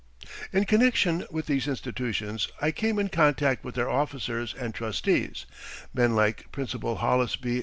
[0.51, 5.45] In connection with these institutions I came in contact with their officers and trustees
[5.93, 7.59] men like Principal Hollis B.